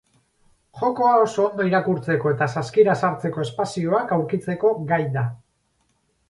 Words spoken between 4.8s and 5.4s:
gai da.